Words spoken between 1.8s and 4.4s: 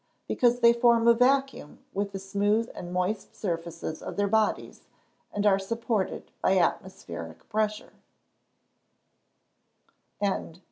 with the smooth and moist surfaces of their